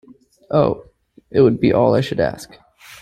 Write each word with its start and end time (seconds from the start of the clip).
Oh, 0.49 0.81
it 1.29 1.41
would 1.41 1.59
be 1.59 1.73
all 1.73 1.93
I 1.93 2.01
should 2.01 2.19
ask! 2.19 2.57